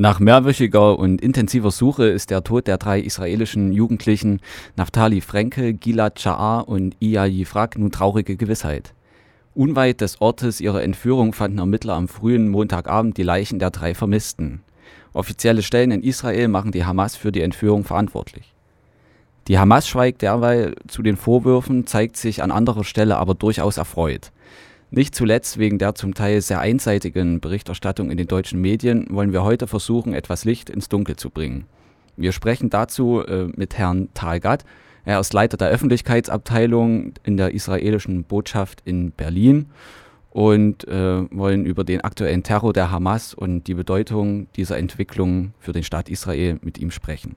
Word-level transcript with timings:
Nach 0.00 0.18
mehrwöchiger 0.18 0.98
und 0.98 1.20
intensiver 1.20 1.70
Suche 1.70 2.06
ist 2.06 2.30
der 2.30 2.42
Tod 2.42 2.66
der 2.66 2.78
drei 2.78 3.00
israelischen 3.00 3.70
Jugendlichen 3.70 4.40
Naftali 4.74 5.20
Frenkel, 5.20 5.74
Gilad 5.74 6.18
Sha'ar 6.18 6.64
und 6.64 6.96
Iya 7.00 7.26
Yifrak 7.26 7.76
nun 7.76 7.92
traurige 7.92 8.38
Gewissheit. 8.38 8.94
Unweit 9.54 10.00
des 10.00 10.22
Ortes 10.22 10.62
ihrer 10.62 10.82
Entführung 10.82 11.34
fanden 11.34 11.58
Ermittler 11.58 11.96
am 11.96 12.08
frühen 12.08 12.48
Montagabend 12.48 13.18
die 13.18 13.22
Leichen 13.22 13.58
der 13.58 13.72
drei 13.72 13.94
Vermissten. 13.94 14.62
Offizielle 15.12 15.60
Stellen 15.62 15.90
in 15.90 16.02
Israel 16.02 16.48
machen 16.48 16.72
die 16.72 16.86
Hamas 16.86 17.14
für 17.14 17.30
die 17.30 17.42
Entführung 17.42 17.84
verantwortlich. 17.84 18.54
Die 19.48 19.58
Hamas 19.58 19.86
schweigt 19.86 20.22
derweil 20.22 20.76
zu 20.88 21.02
den 21.02 21.18
Vorwürfen, 21.18 21.86
zeigt 21.86 22.16
sich 22.16 22.42
an 22.42 22.52
anderer 22.52 22.84
Stelle 22.84 23.18
aber 23.18 23.34
durchaus 23.34 23.76
erfreut. 23.76 24.32
Nicht 24.92 25.14
zuletzt 25.14 25.58
wegen 25.58 25.78
der 25.78 25.94
zum 25.94 26.14
Teil 26.14 26.40
sehr 26.40 26.58
einseitigen 26.58 27.38
Berichterstattung 27.38 28.10
in 28.10 28.16
den 28.16 28.26
deutschen 28.26 28.60
Medien 28.60 29.06
wollen 29.08 29.32
wir 29.32 29.44
heute 29.44 29.68
versuchen, 29.68 30.14
etwas 30.14 30.44
Licht 30.44 30.68
ins 30.68 30.88
Dunkel 30.88 31.14
zu 31.14 31.30
bringen. 31.30 31.66
Wir 32.16 32.32
sprechen 32.32 32.70
dazu 32.70 33.22
äh, 33.24 33.46
mit 33.54 33.78
Herrn 33.78 34.08
Talgat. 34.14 34.64
Er 35.04 35.20
ist 35.20 35.32
Leiter 35.32 35.56
der 35.56 35.68
Öffentlichkeitsabteilung 35.68 37.12
in 37.22 37.36
der 37.36 37.54
israelischen 37.54 38.24
Botschaft 38.24 38.82
in 38.84 39.12
Berlin 39.12 39.66
und 40.30 40.88
äh, 40.88 41.22
wollen 41.30 41.66
über 41.66 41.84
den 41.84 42.00
aktuellen 42.00 42.42
Terror 42.42 42.72
der 42.72 42.90
Hamas 42.90 43.32
und 43.32 43.68
die 43.68 43.74
Bedeutung 43.74 44.48
dieser 44.56 44.76
Entwicklung 44.76 45.54
für 45.60 45.72
den 45.72 45.84
Staat 45.84 46.08
Israel 46.08 46.58
mit 46.62 46.78
ihm 46.78 46.90
sprechen. 46.90 47.36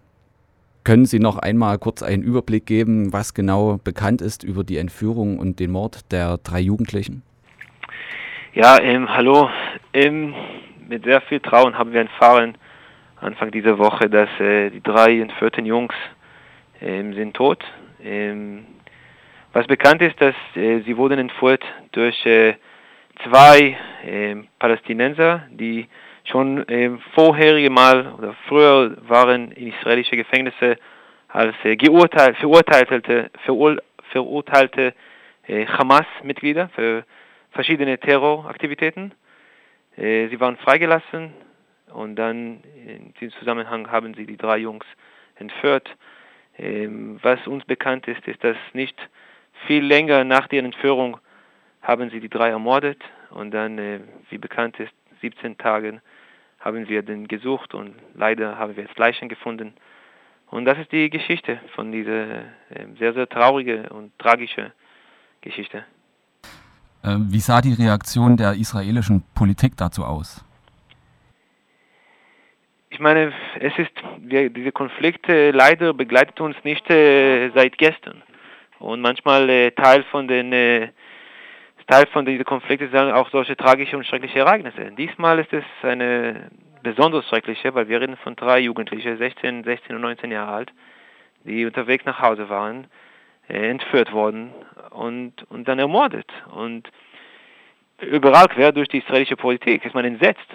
Können 0.83 1.05
Sie 1.05 1.19
noch 1.19 1.37
einmal 1.37 1.77
kurz 1.77 2.01
einen 2.01 2.23
Überblick 2.23 2.65
geben, 2.65 3.13
was 3.13 3.35
genau 3.35 3.79
bekannt 3.83 4.23
ist 4.23 4.43
über 4.43 4.63
die 4.63 4.77
Entführung 4.77 5.37
und 5.37 5.59
den 5.59 5.71
Mord 5.71 6.11
der 6.11 6.39
drei 6.39 6.59
Jugendlichen? 6.59 7.21
Ja, 8.55 8.79
ähm, 8.79 9.09
hallo. 9.09 9.49
Ähm, 9.95 10.35
mit 10.87 11.05
sehr 11.05 11.21
viel 11.21 11.39
Trauen 11.39 11.75
haben 11.75 11.91
wir 11.91 12.01
erfahren 12.01 12.55
Anfang 13.19 13.49
dieser 13.49 13.79
Woche, 13.79 14.07
dass 14.11 14.29
äh, 14.39 14.69
die 14.69 14.83
drei 14.83 15.19
entführten 15.21 15.65
Jungs 15.65 15.95
ähm, 16.79 17.15
sind 17.15 17.33
tot. 17.35 17.63
Ähm, 18.03 18.67
was 19.53 19.65
bekannt 19.65 20.03
ist, 20.03 20.21
dass 20.21 20.35
äh, 20.53 20.81
sie 20.81 20.95
wurden 20.97 21.17
entführt 21.17 21.63
durch 21.93 22.23
äh, 22.27 22.53
zwei 23.23 23.75
äh, 24.05 24.35
Palästinenser, 24.59 25.47
die 25.49 25.87
schon 26.25 26.69
äh, 26.69 26.91
vorherige 27.15 27.71
Mal 27.71 28.13
oder 28.19 28.35
früher 28.47 28.97
waren 29.07 29.51
in 29.53 29.73
israelische 29.73 30.15
Gefängnisse 30.15 30.77
als 31.27 31.55
äh, 31.63 31.75
geurteilt, 31.75 32.37
verurteilte, 32.37 33.31
verur, 33.45 33.77
verurteilte 34.11 34.93
äh, 35.47 35.65
Hamas-Mitglieder 35.65 36.69
für 36.75 37.03
verschiedene 37.53 37.97
Terroraktivitäten. 37.97 39.13
Äh, 39.95 40.27
sie 40.27 40.39
waren 40.39 40.57
freigelassen 40.57 41.33
und 41.93 42.15
dann 42.15 42.63
in 42.85 43.13
diesem 43.13 43.37
Zusammenhang 43.39 43.89
haben 43.91 44.13
sie 44.15 44.25
die 44.25 44.37
drei 44.37 44.57
Jungs 44.57 44.85
entführt. 45.35 45.89
Ähm, 46.57 47.19
was 47.21 47.45
uns 47.47 47.63
bekannt 47.65 48.07
ist, 48.07 48.27
ist, 48.27 48.43
dass 48.43 48.57
nicht 48.73 48.97
viel 49.67 49.83
länger 49.83 50.23
nach 50.23 50.47
der 50.47 50.63
Entführung 50.63 51.17
haben 51.81 52.09
sie 52.09 52.19
die 52.19 52.29
drei 52.29 52.49
ermordet 52.49 53.01
und 53.31 53.51
dann, 53.51 53.77
äh, 53.77 53.99
wie 54.29 54.37
bekannt 54.37 54.79
ist, 54.79 54.93
17 55.21 55.57
Tagen 55.57 56.01
haben 56.59 56.87
wir 56.87 57.01
den 57.01 57.27
gesucht 57.27 57.73
und 57.73 57.95
leider 58.13 58.57
haben 58.57 58.75
wir 58.75 58.83
jetzt 58.83 58.97
Leichen 58.97 59.29
gefunden. 59.29 59.73
Und 60.47 60.65
das 60.65 60.77
ist 60.77 60.91
die 60.91 61.09
Geschichte 61.09 61.59
von 61.75 61.91
dieser 61.91 62.41
äh, 62.69 62.85
sehr, 62.99 63.13
sehr 63.13 63.27
traurige 63.27 63.89
und 63.89 64.17
tragische 64.19 64.71
Geschichte. 65.41 65.85
Ähm, 67.05 67.27
wie 67.29 67.39
sah 67.39 67.59
die 67.61 67.73
Reaktion 67.73 68.37
der 68.37 68.53
israelischen 68.53 69.23
Politik 69.35 69.75
dazu 69.75 70.03
aus? 70.05 70.45
Ich 72.89 72.99
meine, 72.99 73.33
es 73.59 73.73
ist, 73.77 73.91
wir, 74.19 74.49
diese 74.49 74.71
Konflikte 74.71 75.51
leider 75.51 75.93
begleitet 75.93 76.39
uns 76.39 76.55
nicht 76.63 76.89
äh, 76.89 77.49
seit 77.53 77.77
gestern. 77.77 78.21
Und 78.79 79.01
manchmal 79.01 79.49
äh, 79.49 79.71
Teil 79.71 80.03
von 80.11 80.27
den 80.27 80.53
äh, 80.53 80.89
Teil 81.87 82.05
von 82.13 82.25
diesen 82.25 82.45
Konflikten 82.45 82.89
sind 82.91 83.11
auch 83.11 83.29
solche 83.31 83.57
tragische 83.57 83.97
und 83.97 84.05
schreckliche 84.05 84.39
Ereignisse. 84.39 84.91
Diesmal 84.97 85.39
ist 85.39 85.51
es 85.51 85.63
eine 85.81 86.49
besonders 86.81 87.27
schreckliche, 87.27 87.73
weil 87.73 87.89
wir 87.89 87.99
reden 87.99 88.15
von 88.17 88.35
drei 88.35 88.59
Jugendlichen, 88.59 89.17
16, 89.17 89.63
16 89.63 89.95
und 89.95 90.01
19 90.01 90.31
Jahre 90.31 90.51
alt, 90.51 90.73
die 91.43 91.65
unterwegs 91.65 92.05
nach 92.05 92.21
Hause 92.21 92.47
waren, 92.47 92.85
äh, 92.85 92.87
entführt 93.47 94.11
worden 94.11 94.51
und, 94.91 95.43
und 95.49 95.67
dann 95.67 95.79
ermordet. 95.79 96.31
Und 96.53 96.89
überall 98.01 98.47
quer 98.47 98.71
durch 98.71 98.87
die 98.87 98.99
israelische 98.99 99.35
Politik 99.35 99.85
ist 99.85 99.95
man 99.95 100.05
entsetzt, 100.05 100.47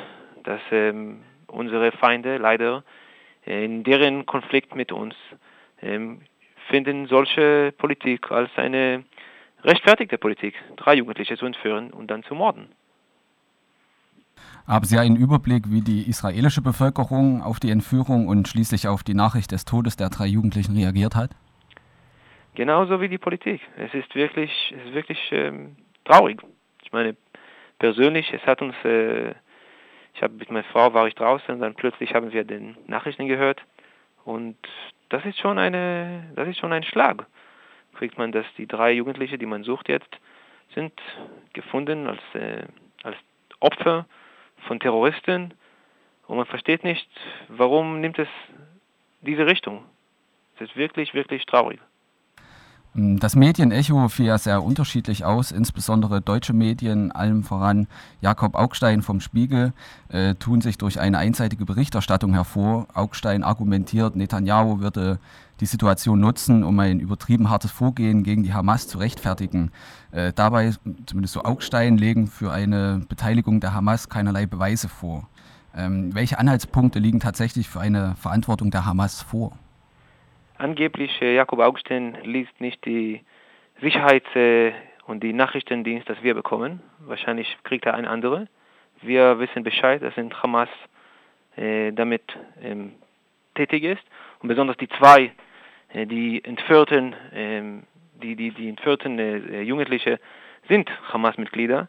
dass 0.44 0.60
ähm, 0.70 1.22
unsere 1.46 1.92
Feinde 1.92 2.38
leider 2.38 2.84
in 3.44 3.84
deren 3.84 4.26
Konflikt 4.26 4.74
mit 4.74 4.92
uns 4.92 5.14
ähm, 5.80 6.20
finden 6.68 7.06
solche 7.06 7.72
Politik 7.76 8.30
als 8.30 8.50
eine 8.56 9.04
rechtfertigte 9.64 10.18
Politik, 10.18 10.54
drei 10.76 10.94
Jugendliche 10.94 11.36
zu 11.36 11.46
entführen 11.46 11.90
und 11.90 12.10
dann 12.10 12.22
zu 12.22 12.34
morden. 12.34 12.68
Haben 14.66 14.84
Sie 14.84 14.98
einen 14.98 15.16
Überblick, 15.16 15.70
wie 15.70 15.80
die 15.80 16.08
israelische 16.08 16.60
Bevölkerung 16.60 17.42
auf 17.42 17.58
die 17.58 17.70
Entführung 17.70 18.28
und 18.28 18.46
schließlich 18.46 18.86
auf 18.86 19.02
die 19.02 19.14
Nachricht 19.14 19.50
des 19.50 19.64
Todes 19.64 19.96
der 19.96 20.10
drei 20.10 20.26
Jugendlichen 20.26 20.76
reagiert 20.76 21.16
hat? 21.16 21.30
Genauso 22.58 23.00
wie 23.00 23.08
die 23.08 23.18
Politik. 23.18 23.60
Es 23.76 23.94
ist 23.94 24.16
wirklich, 24.16 24.50
es 24.76 24.86
ist 24.86 24.92
wirklich 24.92 25.20
ähm, 25.30 25.76
traurig. 26.04 26.42
Ich 26.82 26.90
meine, 26.90 27.16
persönlich, 27.78 28.32
es 28.32 28.44
hat 28.46 28.60
uns, 28.60 28.74
äh, 28.84 29.30
ich 30.12 30.22
habe 30.22 30.34
mit 30.34 30.50
meiner 30.50 30.64
Frau 30.64 30.92
war 30.92 31.06
ich 31.06 31.14
draußen 31.14 31.54
und 31.54 31.60
dann 31.60 31.76
plötzlich 31.76 32.14
haben 32.14 32.32
wir 32.32 32.42
den 32.42 32.76
Nachrichten 32.88 33.28
gehört 33.28 33.62
und 34.24 34.56
das 35.08 35.24
ist 35.24 35.38
schon 35.38 35.56
eine, 35.56 36.32
das 36.34 36.48
ist 36.48 36.58
schon 36.58 36.72
ein 36.72 36.82
Schlag. 36.82 37.26
Kriegt 37.94 38.18
man, 38.18 38.32
dass 38.32 38.46
die 38.56 38.66
drei 38.66 38.90
Jugendliche, 38.90 39.38
die 39.38 39.46
man 39.46 39.62
sucht 39.62 39.88
jetzt, 39.88 40.18
sind 40.74 40.92
gefunden 41.52 42.08
als 42.08 42.22
äh, 42.34 42.64
als 43.04 43.16
Opfer 43.60 44.04
von 44.66 44.80
Terroristen 44.80 45.54
und 46.26 46.36
man 46.38 46.46
versteht 46.46 46.82
nicht, 46.82 47.08
warum 47.46 48.00
nimmt 48.00 48.18
es 48.18 48.28
diese 49.20 49.46
Richtung. 49.46 49.84
Es 50.56 50.62
ist 50.62 50.76
wirklich, 50.76 51.14
wirklich 51.14 51.46
traurig. 51.46 51.78
Ähm, 52.98 53.18
das 53.18 53.36
Medienecho 53.36 54.08
fiel 54.08 54.26
ja 54.26 54.38
sehr 54.38 54.62
unterschiedlich 54.62 55.24
aus, 55.24 55.52
insbesondere 55.52 56.20
deutsche 56.20 56.52
Medien, 56.52 57.12
allem 57.12 57.44
voran 57.44 57.86
Jakob 58.20 58.54
Augstein 58.54 59.02
vom 59.02 59.20
Spiegel, 59.20 59.72
äh, 60.08 60.34
tun 60.34 60.60
sich 60.60 60.78
durch 60.78 61.00
eine 61.00 61.18
einseitige 61.18 61.64
Berichterstattung 61.64 62.34
hervor. 62.34 62.88
Augstein 62.94 63.42
argumentiert, 63.44 64.16
Netanyahu 64.16 64.80
würde 64.80 65.18
die 65.60 65.66
Situation 65.66 66.20
nutzen, 66.20 66.62
um 66.62 66.78
ein 66.78 67.00
übertrieben 67.00 67.50
hartes 67.50 67.72
Vorgehen 67.72 68.22
gegen 68.22 68.44
die 68.44 68.54
Hamas 68.54 68.86
zu 68.86 68.98
rechtfertigen. 68.98 69.70
Äh, 70.12 70.32
dabei, 70.32 70.72
zumindest 71.06 71.34
so 71.34 71.42
Augstein, 71.42 71.98
legen 71.98 72.28
für 72.28 72.52
eine 72.52 73.02
Beteiligung 73.08 73.60
der 73.60 73.74
Hamas 73.74 74.08
keinerlei 74.08 74.46
Beweise 74.46 74.88
vor. 74.88 75.28
Ähm, 75.74 76.14
welche 76.14 76.38
Anhaltspunkte 76.38 76.98
liegen 76.98 77.20
tatsächlich 77.20 77.68
für 77.68 77.80
eine 77.80 78.14
Verantwortung 78.16 78.70
der 78.70 78.86
Hamas 78.86 79.20
vor? 79.22 79.52
Angeblich 80.58 81.22
äh, 81.22 81.36
Jakob 81.36 81.60
Augstein 81.60 82.18
liest 82.24 82.60
nicht 82.60 82.84
die 82.84 83.22
Sicherheits- 83.80 84.34
äh, 84.34 84.72
und 85.06 85.22
die 85.22 85.32
Nachrichtendienst, 85.32 86.08
das 86.08 86.20
wir 86.22 86.34
bekommen. 86.34 86.82
Wahrscheinlich 86.98 87.56
kriegt 87.62 87.86
er 87.86 87.94
eine 87.94 88.10
andere. 88.10 88.48
Wir 89.00 89.38
wissen 89.38 89.62
Bescheid, 89.62 90.02
dass 90.02 90.16
in 90.16 90.34
Hamas 90.42 90.68
äh, 91.56 91.92
damit 91.92 92.22
ähm, 92.60 92.94
tätig 93.54 93.84
ist. 93.84 94.02
Und 94.40 94.48
besonders 94.48 94.76
die 94.78 94.88
zwei, 94.88 95.32
äh, 95.92 96.06
die 96.06 96.42
entführten, 96.44 97.14
ähm, 97.32 97.84
die, 98.20 98.34
die, 98.34 98.50
die 98.50 98.68
entführten 98.68 99.18
äh, 99.20 99.62
Jugendliche 99.62 100.18
sind 100.68 100.90
Hamas-Mitglieder. 101.12 101.88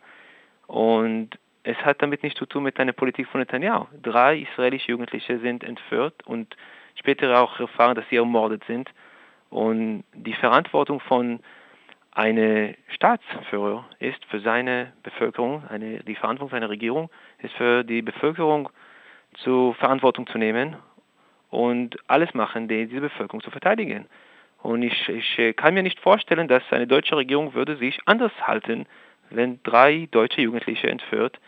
Und 0.67 1.31
es 1.63 1.77
hat 1.77 2.03
damit 2.03 2.21
nichts 2.21 2.37
zu 2.37 2.45
tun 2.45 2.63
mit 2.63 2.79
einer 2.79 2.93
Politik 2.93 3.27
von 3.29 3.39
Netanyahu. 3.39 3.87
Drei 4.03 4.37
israelische 4.37 4.91
Jugendliche 4.91 5.39
sind 5.39 5.63
entführt 5.63 6.13
und 6.25 6.55
später 6.99 7.41
auch 7.41 7.59
erfahren, 7.59 7.95
dass 7.95 8.07
sie 8.09 8.17
ermordet 8.17 8.63
sind. 8.65 8.89
Und 9.49 10.03
die 10.13 10.33
Verantwortung 10.33 10.99
von 10.99 11.39
einem 12.11 12.75
Staatsführer 12.89 13.85
ist 13.99 14.23
für 14.25 14.39
seine 14.41 14.93
Bevölkerung, 15.03 15.63
eine, 15.69 16.03
die 16.03 16.15
Verantwortung 16.15 16.51
seiner 16.51 16.69
Regierung 16.69 17.09
ist 17.39 17.53
für 17.55 17.83
die 17.83 18.01
Bevölkerung 18.01 18.69
zur 19.35 19.73
Verantwortung 19.75 20.27
zu 20.27 20.37
nehmen 20.37 20.75
und 21.49 21.97
alles 22.07 22.33
machen, 22.33 22.67
diese 22.67 23.01
Bevölkerung 23.01 23.41
zu 23.41 23.51
verteidigen. 23.51 24.05
Und 24.61 24.83
ich, 24.83 25.07
ich 25.07 25.55
kann 25.55 25.73
mir 25.73 25.83
nicht 25.83 25.99
vorstellen, 25.99 26.47
dass 26.47 26.63
eine 26.71 26.87
deutsche 26.87 27.15
Regierung 27.15 27.53
würde 27.53 27.77
sich 27.77 27.99
anders 28.05 28.33
halten, 28.41 28.85
wenn 29.29 29.61
drei 29.63 30.07
deutsche 30.11 30.41
Jugendliche 30.41 30.89
entführt 30.89 31.39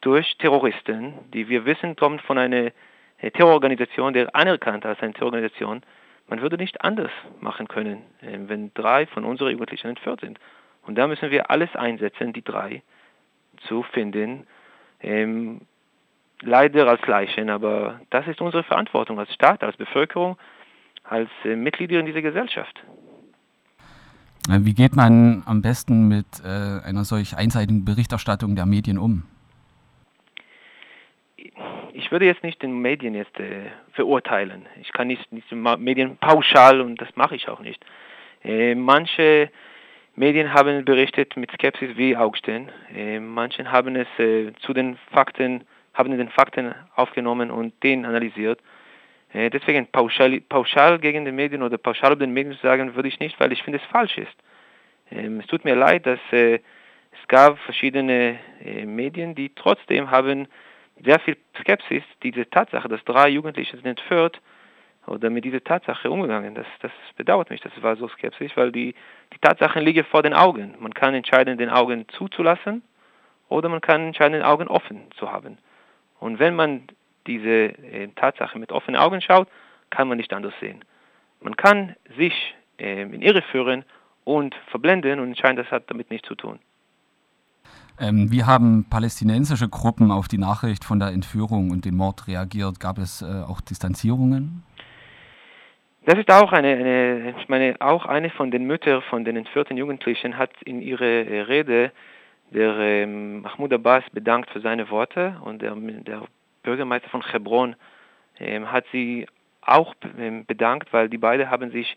durch 0.00 0.36
Terroristen, 0.38 1.14
die 1.32 1.48
wir 1.48 1.64
wissen 1.64 1.96
kommen 1.96 2.20
von 2.20 2.38
einer 2.38 2.70
Terrororganisation, 3.18 4.12
der 4.12 4.34
anerkannt 4.34 4.84
als 4.84 5.00
eine 5.00 5.12
Terrororganisation, 5.12 5.82
man 6.28 6.40
würde 6.40 6.56
nicht 6.56 6.82
anders 6.82 7.10
machen 7.40 7.68
können, 7.68 8.02
ähm, 8.22 8.48
wenn 8.48 8.72
drei 8.74 9.06
von 9.06 9.24
unseren 9.24 9.52
Jugendlichen 9.52 9.88
entführt 9.88 10.20
sind. 10.20 10.38
Und 10.82 10.96
da 10.96 11.06
müssen 11.06 11.30
wir 11.30 11.50
alles 11.50 11.74
einsetzen, 11.74 12.32
die 12.32 12.42
drei 12.42 12.82
zu 13.66 13.82
finden, 13.82 14.46
ähm, 15.00 15.62
leider 16.42 16.88
als 16.88 17.04
Leichen, 17.06 17.50
aber 17.50 18.00
das 18.10 18.26
ist 18.26 18.40
unsere 18.40 18.62
Verantwortung 18.62 19.18
als 19.18 19.32
Staat, 19.32 19.62
als 19.62 19.76
Bevölkerung, 19.76 20.36
als 21.04 21.30
äh, 21.44 21.56
Mitglieder 21.56 21.98
in 21.98 22.06
dieser 22.06 22.22
Gesellschaft. 22.22 22.82
Äh, 24.48 24.60
wie 24.60 24.74
geht 24.74 24.94
man 24.94 25.42
am 25.46 25.62
besten 25.62 26.08
mit 26.08 26.26
äh, 26.44 26.48
einer 26.84 27.04
solch 27.04 27.36
einseitigen 27.36 27.84
Berichterstattung 27.84 28.56
der 28.56 28.66
Medien 28.66 28.98
um? 28.98 29.24
Ich 31.98 32.12
würde 32.12 32.26
jetzt 32.26 32.42
nicht 32.42 32.60
den 32.60 32.78
Medien 32.78 33.14
jetzt 33.14 33.40
äh, 33.40 33.70
verurteilen. 33.92 34.66
Ich 34.82 34.92
kann 34.92 35.06
nicht, 35.06 35.32
nicht 35.32 35.50
Medien 35.50 36.18
pauschal 36.18 36.82
und 36.82 37.00
das 37.00 37.08
mache 37.14 37.36
ich 37.36 37.48
auch 37.48 37.60
nicht. 37.60 37.82
Äh, 38.44 38.74
manche 38.74 39.50
Medien 40.14 40.52
haben 40.52 40.84
berichtet 40.84 41.38
mit 41.38 41.50
Skepsis 41.52 41.96
wie 41.96 42.14
Augstein. 42.14 42.70
Äh, 42.94 43.18
manche 43.18 43.72
haben 43.72 43.96
es 43.96 44.06
äh, 44.18 44.52
zu 44.60 44.74
den 44.74 44.98
Fakten, 45.10 45.64
haben 45.94 46.14
den 46.14 46.28
Fakten 46.28 46.74
aufgenommen 46.96 47.50
und 47.50 47.72
den 47.82 48.04
analysiert. 48.04 48.60
Äh, 49.32 49.48
deswegen 49.48 49.86
pauschal, 49.86 50.38
pauschal 50.42 50.98
gegen 50.98 51.24
die 51.24 51.32
Medien 51.32 51.62
oder 51.62 51.78
pauschal 51.78 52.12
über 52.12 52.26
den 52.26 52.34
Medien 52.34 52.56
zu 52.56 52.60
sagen, 52.60 52.94
würde 52.94 53.08
ich 53.08 53.20
nicht, 53.20 53.40
weil 53.40 53.52
ich 53.52 53.62
finde 53.62 53.78
es 53.78 53.90
falsch 53.90 54.18
ist. 54.18 54.36
Ähm, 55.10 55.40
es 55.40 55.46
tut 55.46 55.64
mir 55.64 55.74
leid, 55.74 56.04
dass 56.04 56.20
äh, 56.30 56.56
es 56.56 57.28
gab 57.28 57.58
verschiedene 57.60 58.38
Medien, 58.84 59.34
die 59.34 59.50
trotzdem 59.54 60.10
haben 60.10 60.46
sehr 61.04 61.18
viel 61.20 61.36
Skepsis, 61.60 62.02
diese 62.22 62.48
Tatsache, 62.48 62.88
dass 62.88 63.04
drei 63.04 63.28
Jugendliche 63.28 63.76
sind 63.76 63.86
entführt, 63.86 64.40
oder 65.06 65.30
mit 65.30 65.44
dieser 65.44 65.62
Tatsache 65.62 66.10
umgegangen. 66.10 66.54
Das, 66.54 66.66
das 66.80 66.92
bedauert 67.16 67.50
mich, 67.50 67.60
das 67.60 67.72
war 67.82 67.96
so 67.96 68.08
skeptisch, 68.08 68.56
weil 68.56 68.72
die, 68.72 68.94
die 69.32 69.38
Tatsachen 69.38 69.82
liegen 69.82 70.04
vor 70.04 70.22
den 70.22 70.34
Augen. 70.34 70.74
Man 70.80 70.94
kann 70.94 71.14
entscheiden, 71.14 71.58
den 71.58 71.70
Augen 71.70 72.08
zuzulassen 72.08 72.82
oder 73.48 73.68
man 73.68 73.80
kann 73.80 74.08
entscheiden, 74.08 74.32
den 74.34 74.42
Augen 74.42 74.68
offen 74.68 75.02
zu 75.16 75.30
haben. 75.30 75.58
Und 76.18 76.38
wenn 76.38 76.56
man 76.56 76.88
diese 77.26 77.48
äh, 77.48 78.08
Tatsache 78.16 78.58
mit 78.58 78.72
offenen 78.72 79.00
Augen 79.00 79.20
schaut, 79.20 79.48
kann 79.90 80.08
man 80.08 80.16
nicht 80.16 80.32
anders 80.32 80.54
sehen. 80.60 80.84
Man 81.40 81.56
kann 81.56 81.94
sich 82.16 82.54
äh, 82.78 83.02
in 83.02 83.22
Irre 83.22 83.42
führen 83.42 83.84
und 84.24 84.54
verblenden 84.70 85.20
und 85.20 85.28
entscheiden, 85.28 85.56
das 85.56 85.70
hat 85.70 85.84
damit 85.90 86.10
nichts 86.10 86.26
zu 86.26 86.34
tun. 86.34 86.58
Ähm, 87.98 88.30
wie 88.30 88.44
haben 88.44 88.86
palästinensische 88.90 89.68
Gruppen 89.68 90.10
auf 90.10 90.28
die 90.28 90.38
Nachricht 90.38 90.84
von 90.84 90.98
der 90.98 91.08
Entführung 91.08 91.70
und 91.70 91.84
dem 91.84 91.96
Mord 91.96 92.28
reagiert? 92.28 92.78
Gab 92.80 92.98
es 92.98 93.22
äh, 93.22 93.24
auch 93.24 93.60
Distanzierungen? 93.60 94.62
Das 96.04 96.18
ist 96.18 96.30
auch 96.30 96.52
eine, 96.52 96.68
eine, 96.68 97.34
ich 97.40 97.48
meine, 97.48 97.76
auch 97.80 98.06
eine 98.06 98.30
von 98.30 98.50
den 98.50 98.64
Müttern 98.64 99.02
von 99.10 99.24
den 99.24 99.36
entführten 99.36 99.76
Jugendlichen 99.76 100.38
hat 100.38 100.50
in 100.64 100.80
ihrer 100.80 101.48
Rede 101.48 101.90
der 102.50 102.76
ähm, 102.78 103.42
Mahmoud 103.42 103.72
Abbas 103.72 104.04
bedankt 104.12 104.50
für 104.50 104.60
seine 104.60 104.88
Worte 104.90 105.36
und 105.42 105.62
der, 105.62 105.74
der 105.74 106.22
Bürgermeister 106.62 107.08
von 107.08 107.22
Hebron 107.22 107.74
ähm, 108.38 108.70
hat 108.70 108.84
sie 108.92 109.26
auch 109.62 109.94
ähm, 110.18 110.46
bedankt, 110.46 110.92
weil 110.92 111.08
die 111.08 111.18
beiden 111.18 111.50
haben 111.50 111.70
sich 111.70 111.96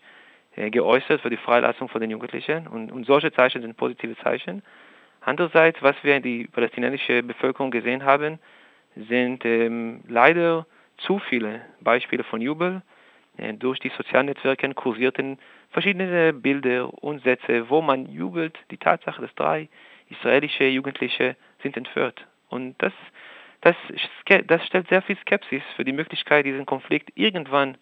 äh, 0.56 0.70
geäußert 0.70 1.20
für 1.20 1.30
die 1.30 1.36
Freilassung 1.36 1.88
von 1.88 2.00
den 2.00 2.10
Jugendlichen 2.10 2.66
und, 2.66 2.90
und 2.90 3.06
solche 3.06 3.32
Zeichen 3.32 3.62
sind 3.62 3.76
positive 3.76 4.16
Zeichen. 4.16 4.62
Andererseits, 5.20 5.82
was 5.82 5.96
wir 6.02 6.16
in 6.16 6.22
die 6.22 6.46
palästinensische 6.46 7.22
Bevölkerung 7.22 7.70
gesehen 7.70 8.04
haben, 8.04 8.38
sind 8.96 9.44
ähm, 9.44 10.02
leider 10.08 10.66
zu 10.98 11.18
viele 11.18 11.60
Beispiele 11.80 12.24
von 12.24 12.40
Jubel. 12.40 12.82
Äh, 13.36 13.54
durch 13.54 13.78
die 13.78 13.92
sozialen 13.96 14.26
Netzwerke 14.26 14.72
kursierten 14.74 15.38
verschiedene 15.70 16.32
Bilder 16.32 16.92
und 17.02 17.22
Sätze, 17.22 17.68
wo 17.68 17.80
man 17.80 18.06
jubelt, 18.06 18.58
die 18.70 18.78
Tatsache, 18.78 19.22
dass 19.22 19.34
drei 19.34 19.68
israelische 20.08 20.64
Jugendliche 20.64 21.36
sind 21.62 21.76
entführt. 21.76 22.26
Und 22.48 22.74
das 22.78 22.92
das, 23.62 23.76
das 24.46 24.66
stellt 24.66 24.88
sehr 24.88 25.02
viel 25.02 25.18
Skepsis 25.18 25.62
für 25.76 25.84
die 25.84 25.92
Möglichkeit, 25.92 26.46
diesen 26.46 26.66
Konflikt 26.66 27.10
irgendwann 27.14 27.76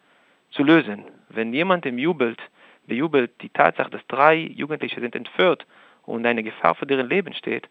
zu 0.50 0.64
lösen. 0.64 1.04
Wenn 1.28 1.52
jemandem 1.52 1.98
jubelt, 1.98 2.40
bejubelt 2.86 3.30
die 3.42 3.50
Tatsache, 3.50 3.90
dass 3.90 4.06
drei 4.08 4.34
Jugendliche 4.34 5.00
sind 5.00 5.14
entführt 5.14 5.66
und 6.08 6.26
eine 6.26 6.42
Gefahr 6.42 6.74
für 6.74 6.86
deren 6.86 7.08
Leben 7.08 7.34
steht, 7.34 7.68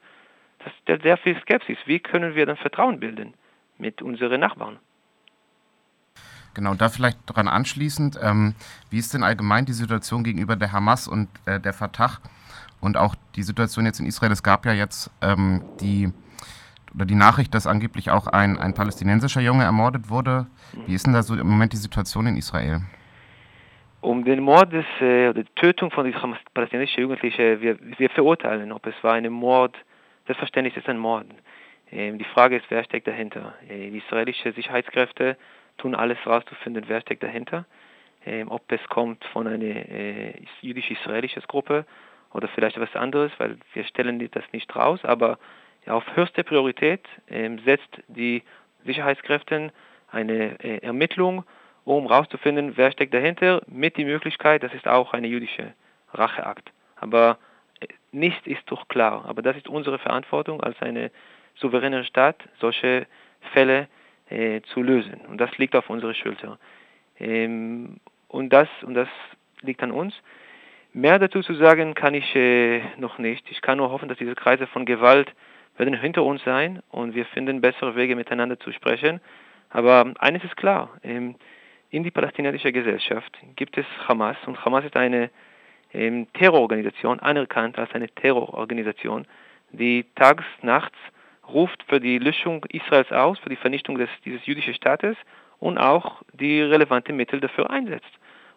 das 0.60 0.74
stellt 0.82 1.04
sehr 1.04 1.18
viel 1.18 1.40
Skepsis. 1.42 1.78
Wie 1.86 2.00
können 2.00 2.36
wir 2.36 2.46
dann 2.46 2.58
Vertrauen 2.58 3.00
bilden 3.00 3.34
mit 3.78 4.02
unseren 4.02 4.40
Nachbarn? 4.40 4.80
Genau, 6.54 6.74
da 6.74 6.90
vielleicht 6.90 7.20
daran 7.28 7.48
anschließend, 7.48 8.18
ähm, 8.22 8.56
wie 8.90 8.98
ist 8.98 9.14
denn 9.14 9.22
allgemein 9.24 9.66
die 9.66 9.74
Situation 9.74 10.24
gegenüber 10.24 10.56
der 10.56 10.72
Hamas 10.72 11.08
und 11.08 11.30
äh, 11.46 11.60
der 11.60 11.74
Fatah 11.74 12.18
und 12.82 12.98
auch 12.98 13.14
die 13.36 13.44
Situation 13.44 13.86
jetzt 13.86 14.00
in 14.00 14.08
Israel? 14.08 14.32
Es 14.32 14.42
gab 14.42 14.66
ja 14.66 14.74
jetzt 14.74 15.12
ähm, 15.22 15.64
die 15.80 16.12
oder 16.96 17.06
die 17.06 17.16
Nachricht, 17.16 17.54
dass 17.54 17.68
angeblich 17.68 18.10
auch 18.10 18.26
ein, 18.26 18.58
ein 18.58 18.74
palästinensischer 18.74 19.42
Junge 19.42 19.66
ermordet 19.66 20.10
wurde. 20.10 20.48
Wie 20.88 20.96
ist 20.96 21.06
denn 21.06 21.14
da 21.14 21.22
so 21.22 21.36
im 21.36 21.48
Moment 21.48 21.74
die 21.74 21.78
Situation 21.78 22.26
in 22.26 22.38
Israel? 22.38 22.82
Um 24.02 24.24
den 24.24 24.42
Mord 24.42 24.72
des, 24.72 24.86
äh, 25.02 25.30
oder 25.30 25.44
die 25.44 25.56
Tötung 25.56 25.90
von 25.92 26.14
palästinensischen 26.54 27.02
Jugendlichen, 27.02 27.62
wir, 27.62 27.78
wir 27.98 28.10
verurteilen, 28.12 28.72
ob 28.72 28.86
es 28.86 28.96
war 29.04 29.14
ein 29.14 29.32
Mord, 29.32 29.76
selbstverständlich 30.28 30.78
ist 30.78 30.84
es 30.84 30.90
ein 30.90 31.00
Mord. 31.00 31.26
Ähm, 31.92 32.18
die 32.18 32.26
Frage 32.26 32.58
ist, 32.58 32.66
wer 32.70 32.84
steckt 32.84 33.08
dahinter? 33.08 33.56
Äh, 33.68 33.90
die 33.90 33.98
israelischen 33.98 34.54
Sicherheitskräfte 34.54 35.36
tun 35.78 35.96
alles 35.96 36.18
herauszufinden, 36.26 36.86
wer 36.88 37.02
steckt 37.02 37.24
dahinter. 37.24 37.66
Ähm, 38.26 38.50
ob 38.52 38.72
es 38.72 38.84
kommt 38.90 39.24
von 39.26 39.48
einer 39.48 39.64
äh, 39.64 40.34
jüdisch-israelischen 40.62 41.42
Gruppe 41.48 41.86
oder 42.34 42.48
vielleicht 42.50 42.78
etwas 42.78 42.96
anderes, 42.96 43.32
weil 43.38 43.58
wir 43.74 43.84
stellen 43.86 44.20
das 44.32 44.44
nicht 44.52 44.76
raus, 44.76 45.00
aber 45.04 45.40
auf 45.88 46.04
höchste 46.16 46.44
Priorität 46.44 47.02
ähm, 47.30 47.60
setzt 47.60 48.02
die 48.10 48.44
Sicherheitskräfte 48.86 49.72
eine 50.12 50.60
äh, 50.60 50.80
Ermittlung, 50.80 51.46
um 51.88 52.08
herauszufinden, 52.10 52.76
wer 52.76 52.92
steckt 52.92 53.14
dahinter, 53.14 53.62
mit 53.68 53.98
der 53.98 54.06
Möglichkeit, 54.06 54.62
das 54.64 54.74
ist 54.74 54.88
auch 54.88 55.14
eine 55.14 55.28
jüdische 55.28 55.74
Racheakt. 56.14 56.72
Aber 56.98 57.38
äh, 57.80 57.88
nichts 58.12 58.46
ist 58.46 58.64
doch 58.66 58.88
klar. 58.88 59.26
Aber 59.28 59.42
das 59.42 59.56
ist 59.56 59.70
unsere 59.70 59.98
Verantwortung 59.98 60.62
als 60.62 60.80
eine 60.82 61.12
souveräne 61.56 62.04
Staat, 62.04 62.38
solche 62.60 63.08
Fälle 63.54 63.88
äh, 64.30 64.62
zu 64.74 64.82
lösen. 64.82 65.22
Und 65.30 65.40
das 65.40 65.58
liegt 65.58 65.76
auf 65.76 65.90
unserer 65.90 66.14
Schulter. 66.14 66.60
Ähm, 67.20 68.00
und, 68.28 68.52
das, 68.52 68.68
und 68.82 68.94
das 68.94 69.08
liegt 69.62 69.82
an 69.82 69.92
uns. 69.92 70.14
Mehr 70.92 71.20
dazu 71.20 71.42
zu 71.42 71.54
sagen 71.54 71.94
kann 71.94 72.14
ich 72.14 72.36
äh, 72.36 72.82
noch 72.98 73.18
nicht. 73.18 73.50
Ich 73.50 73.62
kann 73.62 73.78
nur 73.78 73.92
hoffen, 73.92 74.10
dass 74.10 74.18
diese 74.18 74.36
Kreise 74.36 74.68
von 74.68 74.86
Gewalt 74.86 75.34
werden 75.78 75.94
hinter 75.94 76.24
uns 76.24 76.44
sein 76.44 76.82
und 76.90 77.16
wir 77.16 77.26
finden 77.28 77.62
bessere 77.62 77.96
Wege 77.96 78.16
miteinander 78.16 78.60
zu 78.60 78.72
sprechen. 78.74 79.22
Aber 79.70 80.14
eines 80.20 80.44
ist 80.44 80.58
klar, 80.58 80.90
ähm, 81.04 81.36
in 81.90 82.04
die 82.04 82.12
palästinensische 82.12 82.72
Gesellschaft 82.72 83.38
gibt 83.56 83.78
es 83.78 83.86
Hamas 84.08 84.38
und 84.46 84.64
Hamas 84.64 84.86
ist 84.86 84.98
eine 84.98 85.30
ähm, 85.94 86.28
Terrororganisation, 86.34 87.20
anerkannt 87.20 87.78
als 87.78 87.94
eine 87.94 88.10
Terrororganisation, 88.10 89.26
die 89.72 90.06
tags, 90.16 90.44
nachts 90.62 90.98
ruft 91.48 91.84
für 91.84 92.00
die 92.00 92.18
Löschung 92.20 92.66
Israels 92.66 93.12
aus, 93.12 93.40
für 93.40 93.50
die 93.50 93.56
Vernichtung 93.56 93.98
des, 93.98 94.10
dieses 94.26 94.46
jüdischen 94.46 94.74
Staates 94.74 95.16
und 95.60 95.78
auch 95.78 96.22
die 96.34 96.62
relevanten 96.62 97.16
Mittel 97.16 97.40
dafür 97.40 97.70
einsetzt. 97.70 98.12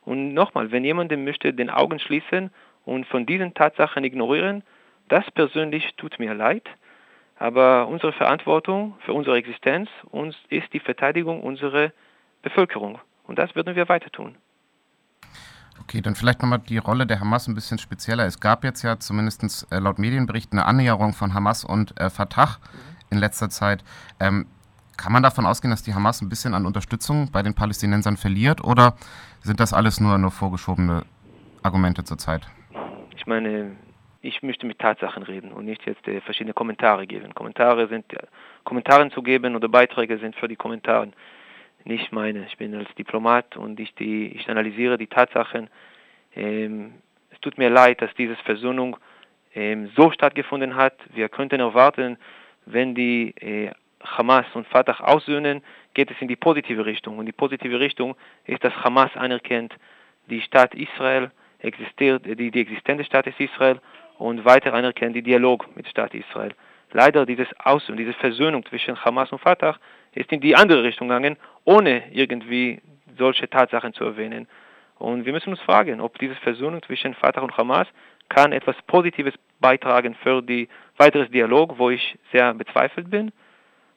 Und 0.05 0.35
nochmal, 0.35 0.73
wenn 0.73 0.85
jemand 0.85 1.17
möchte 1.17 1.53
den 1.53 1.71
Augen 1.71 1.99
schließen 1.99 2.51
und 2.85 3.07
von 3.07 3.27
diesen 3.27 3.55
Tatsachen 3.55 4.03
ignorieren, 4.03 4.65
das 5.09 5.31
persönlich 5.31 5.95
tut 5.97 6.19
mir 6.19 6.35
leid. 6.35 6.69
Aber 7.37 7.87
unsere 7.89 8.13
Verantwortung 8.13 8.97
für 9.05 9.13
unsere 9.13 9.37
Existenz 9.37 9.89
uns 10.11 10.37
ist 10.49 10.73
die 10.73 10.81
Verteidigung 10.81 11.43
unserer 11.43 11.93
Bevölkerung. 12.43 12.99
Und 13.31 13.39
das 13.39 13.55
würden 13.55 13.77
wir 13.77 13.89
weiter 13.89 14.11
tun. 14.11 14.35
Okay, 15.81 16.01
dann 16.01 16.17
vielleicht 16.17 16.43
nochmal 16.43 16.59
die 16.59 16.79
Rolle 16.79 17.07
der 17.07 17.21
Hamas 17.21 17.47
ein 17.47 17.55
bisschen 17.55 17.79
spezieller. 17.79 18.27
Es 18.27 18.41
gab 18.41 18.65
jetzt 18.65 18.83
ja 18.83 18.99
zumindest 18.99 19.69
äh, 19.71 19.79
laut 19.79 20.01
Medienberichten 20.01 20.59
eine 20.59 20.67
Annäherung 20.67 21.13
von 21.13 21.33
Hamas 21.33 21.65
und 21.65 21.99
äh, 22.01 22.11
Fatah 22.11 22.57
in 23.09 23.19
letzter 23.19 23.49
Zeit. 23.49 23.85
Ähm, 24.19 24.47
kann 24.97 25.13
man 25.13 25.23
davon 25.23 25.47
ausgehen, 25.47 25.71
dass 25.71 25.85
die 25.85 25.95
Hamas 25.95 26.21
ein 26.21 26.29
bisschen 26.29 26.55
an 26.55 26.67
Unterstützung 26.67 27.31
bei 27.31 27.43
den 27.43 27.55
Palästinensern 27.55 28.17
verliert 28.17 28.65
oder 28.65 28.97
sind 29.43 29.61
das 29.61 29.73
alles 29.73 30.01
nur, 30.01 30.19
nur 30.19 30.33
vorgeschobene 30.33 31.05
Argumente 31.63 32.03
zurzeit? 32.03 32.49
Ich 33.17 33.29
meine, 33.29 33.77
ich 34.23 34.43
möchte 34.43 34.67
mit 34.67 34.81
Tatsachen 34.81 35.23
reden 35.23 35.53
und 35.53 35.67
nicht 35.67 35.87
jetzt 35.87 36.07
äh, 36.09 36.21
verschiedene 36.21 36.53
Kommentare 36.53 37.07
geben. 37.07 37.33
Kommentare 37.33 37.87
sind, 37.87 38.13
äh, 38.13 38.27
Kommentaren 38.65 39.13
zu 39.13 39.23
geben 39.23 39.55
oder 39.55 39.69
Beiträge 39.69 40.19
sind 40.19 40.35
für 40.35 40.49
die 40.49 40.57
Kommentare 40.57 41.13
nicht 41.85 42.13
meine. 42.13 42.47
Ich 42.47 42.57
bin 42.57 42.75
als 42.75 42.93
Diplomat 42.95 43.57
und 43.57 43.81
ich, 43.81 43.95
die, 43.95 44.29
ich 44.29 44.49
analysiere 44.49 44.99
die 44.99 45.07
Tatsachen. 45.07 45.69
Ähm, 46.35 46.95
es 47.31 47.41
tut 47.41 47.59
mir 47.59 47.71
leid, 47.71 48.03
dass 48.03 48.13
diese 48.15 48.37
Versöhnung 48.37 48.97
ähm, 49.55 49.91
so 49.97 50.11
stattgefunden 50.11 50.77
hat. 50.77 50.95
Wir 51.13 51.29
könnten 51.29 51.61
erwarten, 51.61 52.19
wenn 52.67 52.95
die 52.95 53.35
äh, 53.37 53.71
Hamas 54.03 54.47
und 54.55 54.67
Fatah 54.67 55.01
aussöhnen, 55.01 55.63
geht 55.95 56.11
es 56.11 56.17
in 56.21 56.29
die 56.29 56.37
positive 56.37 56.87
Richtung. 56.87 57.19
Und 57.19 57.27
die 57.27 57.33
positive 57.33 57.81
Richtung 57.81 58.17
ist, 58.45 58.63
dass 58.65 58.75
Hamas 58.85 59.15
anerkennt, 59.17 59.75
die 60.29 60.41
Stadt 60.41 60.75
Israel 60.75 61.31
existiert, 61.59 62.25
die, 62.25 62.51
die 62.51 62.61
Existenz 62.61 62.99
des 62.99 63.07
Staates 63.07 63.35
Israel 63.39 63.81
und 64.19 64.45
weiter 64.45 64.73
anerkennt 64.73 65.17
den 65.17 65.25
Dialog 65.25 65.75
mit 65.77 65.89
Staat 65.89 66.15
Israel. 66.15 66.55
Leider 66.93 67.27
dieses 67.27 67.49
Aus- 67.59 67.89
und 67.89 67.97
diese 67.97 68.13
Versöhnung 68.15 68.65
zwischen 68.67 69.03
Hamas 69.05 69.31
und 69.33 69.41
Fatah 69.41 69.77
ist 70.13 70.33
in 70.33 70.41
die 70.41 70.57
andere 70.57 70.83
Richtung 70.83 71.09
gegangen, 71.09 71.37
ohne 71.64 72.11
irgendwie 72.12 72.81
solche 73.19 73.49
Tatsachen 73.49 73.93
zu 73.93 74.05
erwähnen. 74.05 74.49
Und 74.99 75.25
wir 75.25 75.33
müssen 75.33 75.50
uns 75.50 75.61
fragen, 75.61 76.00
ob 76.00 76.19
diese 76.19 76.35
Versöhnung 76.37 76.83
zwischen 76.83 77.14
Fatah 77.14 77.40
und 77.40 77.57
Hamas 77.57 77.88
kann 78.29 78.52
etwas 78.52 78.76
Positives 78.87 79.35
beitragen 79.61 80.14
für 80.23 80.43
die 80.43 80.69
weiteres 80.97 81.31
Dialog, 81.31 81.79
wo 81.79 81.90
ich 81.90 82.19
sehr 82.33 82.55
bezweifelt 82.55 83.11
bin, 83.11 83.33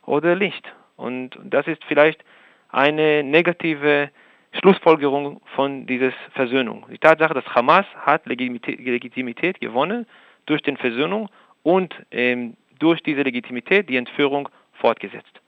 oder 0.05 0.35
nicht. 0.35 0.65
Und 0.97 1.37
das 1.43 1.67
ist 1.67 1.83
vielleicht 1.85 2.23
eine 2.69 3.23
negative 3.23 4.09
Schlussfolgerung 4.53 5.41
von 5.55 5.85
dieser 5.85 6.11
Versöhnung. 6.33 6.85
Die 6.91 6.97
Tatsache, 6.97 7.33
dass 7.33 7.45
Hamas 7.55 7.85
hat 8.01 8.25
Legitimität 8.25 9.59
gewonnen 9.59 10.05
durch 10.45 10.61
die 10.61 10.75
Versöhnung 10.75 11.29
und 11.63 11.95
ähm, 12.11 12.55
durch 12.79 13.01
diese 13.01 13.21
Legitimität 13.21 13.89
die 13.89 13.97
Entführung 13.97 14.49
fortgesetzt. 14.73 15.42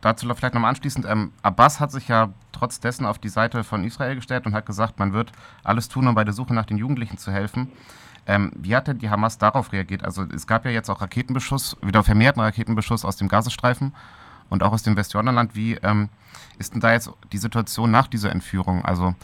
Dazu 0.00 0.26
vielleicht 0.34 0.54
nochmal 0.54 0.70
anschließend, 0.70 1.06
ähm, 1.06 1.32
Abbas 1.42 1.80
hat 1.80 1.90
sich 1.90 2.08
ja 2.08 2.30
trotz 2.52 2.80
dessen 2.80 3.06
auf 3.06 3.18
die 3.18 3.28
Seite 3.28 3.64
von 3.64 3.84
Israel 3.84 4.16
gestellt 4.16 4.46
und 4.46 4.54
hat 4.54 4.66
gesagt, 4.66 4.98
man 4.98 5.12
wird 5.12 5.32
alles 5.64 5.88
tun, 5.88 6.06
um 6.06 6.14
bei 6.14 6.24
der 6.24 6.34
Suche 6.34 6.54
nach 6.54 6.66
den 6.66 6.78
Jugendlichen 6.78 7.18
zu 7.18 7.32
helfen. 7.32 7.70
Ähm, 8.26 8.52
wie 8.56 8.74
hat 8.74 8.88
denn 8.88 8.98
die 8.98 9.08
Hamas 9.08 9.38
darauf 9.38 9.72
reagiert? 9.72 10.04
Also 10.04 10.24
es 10.24 10.46
gab 10.46 10.64
ja 10.64 10.70
jetzt 10.70 10.90
auch 10.90 11.00
Raketenbeschuss, 11.00 11.76
wieder 11.82 12.02
vermehrten 12.02 12.42
Raketenbeschuss 12.42 13.04
aus 13.04 13.16
dem 13.16 13.28
Gazastreifen 13.28 13.94
und 14.50 14.62
auch 14.62 14.72
aus 14.72 14.82
dem 14.82 14.96
Westjordanland. 14.96 15.54
Wie 15.54 15.74
ähm, 15.74 16.08
ist 16.58 16.74
denn 16.74 16.80
da 16.80 16.92
jetzt 16.92 17.10
die 17.32 17.38
Situation 17.38 17.90
nach 17.90 18.08
dieser 18.08 18.32
Entführung? 18.32 18.84
Also 18.84 19.14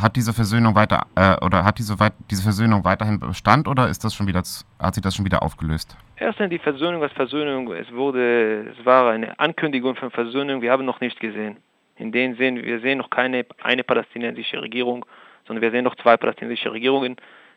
hat 0.00 0.16
diese 0.16 0.32
Versöhnung 0.32 0.74
weiter 0.74 1.06
äh, 1.14 1.36
oder 1.44 1.64
hat 1.64 1.78
diese, 1.78 1.96
diese 2.30 2.42
Versöhnung 2.42 2.84
weiterhin 2.84 3.20
Bestand 3.20 3.68
oder 3.68 3.88
ist 3.88 4.04
das 4.04 4.14
schon 4.14 4.26
wieder 4.26 4.42
hat 4.78 4.94
sich 4.94 5.02
das 5.02 5.14
schon 5.14 5.24
wieder 5.24 5.42
aufgelöst? 5.42 5.96
Erstens 6.16 6.50
die 6.50 6.58
Versöhnung 6.58 7.02
als 7.02 7.12
Versöhnung. 7.12 7.72
Es 7.72 7.90
wurde, 7.92 8.70
es 8.70 8.84
war 8.84 9.10
eine 9.10 9.38
Ankündigung 9.38 9.96
von 9.96 10.10
Versöhnung. 10.10 10.62
Wir 10.62 10.72
haben 10.72 10.84
noch 10.84 11.00
nicht 11.00 11.18
gesehen. 11.20 11.56
In 11.96 12.12
dem 12.12 12.36
Sinn, 12.36 12.62
wir 12.62 12.80
sehen 12.80 12.98
noch 12.98 13.10
keine 13.10 13.44
eine 13.62 13.84
palästinensische 13.84 14.60
Regierung, 14.62 15.04
sondern 15.46 15.62
wir 15.62 15.70
sehen 15.70 15.84
noch 15.84 15.96
zwei 15.96 16.16
palästinensische 16.16 16.72
Regierungen, 16.72 17.16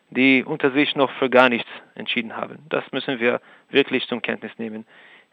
die 0.10 0.44
unter 0.44 0.72
sich 0.72 0.96
noch 0.96 1.12
für 1.12 1.30
gar 1.30 1.50
nichts 1.50 1.70
entschieden 1.96 2.36
haben. 2.36 2.60
Das 2.70 2.84
müssen 2.92 3.20
wir 3.20 3.42
wirklich 3.70 4.08
zum 4.08 4.22
Kenntnis 4.22 4.52
nehmen. 4.58 4.86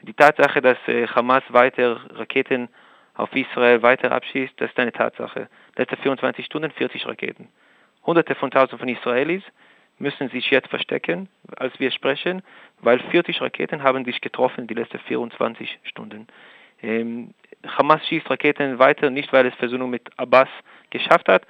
Die 0.03 0.15
Tatsache, 0.15 0.63
dass 0.63 0.79
äh, 0.87 1.07
Hamas 1.09 1.43
weiter 1.49 2.01
Raketen 2.11 2.69
auf 3.21 3.35
Israel 3.35 3.83
weiter 3.83 4.13
abschießt, 4.13 4.55
das 4.57 4.71
ist 4.71 4.79
eine 4.79 4.93
Tatsache. 4.93 5.49
Letzte 5.77 5.97
24 5.97 6.47
Stunden 6.47 6.71
40 6.71 7.07
Raketen. 7.07 7.49
Hunderte 8.05 8.35
von 8.35 8.51
Tausenden 8.51 8.79
von 8.79 8.89
Israelis 8.89 9.43
müssen 9.99 10.31
sich 10.31 10.51
jetzt 10.51 10.69
verstecken, 10.69 11.29
als 11.57 11.79
wir 11.79 11.91
sprechen, 11.91 12.43
weil 12.81 12.99
40 12.99 13.43
Raketen 13.43 13.83
haben 13.83 14.05
sich 14.05 14.21
getroffen 14.21 14.67
die 14.67 14.75
letzten 14.75 14.99
24 15.01 15.79
Stunden. 15.85 16.27
Ähm, 16.83 17.35
Hamas 17.67 18.07
schießt 18.09 18.31
Raketen 18.31 18.79
weiter, 18.79 19.11
nicht 19.11 19.33
weil 19.35 19.47
es 19.47 19.55
Versöhnung 19.57 19.91
mit 19.91 20.09
Abbas 20.17 20.49
geschafft 20.89 21.29
hat, 21.29 21.47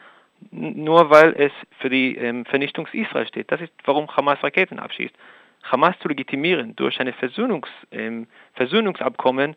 nur 0.51 1.11
weil 1.11 1.35
es 1.37 1.53
für 1.79 1.89
die 1.89 2.17
ähm, 2.17 2.45
Vernichtung 2.47 2.89
Israel 2.93 3.29
steht. 3.29 3.53
Das 3.53 3.61
ist, 3.61 3.73
warum 3.85 4.09
Hamas 4.17 4.43
Raketen 4.43 4.81
abschießt. 4.81 5.15
Hamas 5.63 5.97
zu 6.01 6.09
legitimieren 6.09 6.75
durch 6.75 6.99
ein 7.01 7.13
Versöhnungs, 7.13 7.69
ähm, 7.93 8.27
Versöhnungsabkommen 8.55 9.55